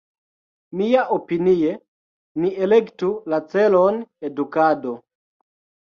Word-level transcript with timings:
Mia-opinie 0.79 1.75
ni 2.45 2.51
elektu 2.69 3.13
la 3.35 3.41
celon 3.53 4.03
edukado. 4.31 4.99